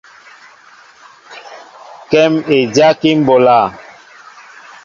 Kém 2.09 2.33
é 2.55 2.57
dyákí 2.73 3.09
mɓolā. 3.25 3.57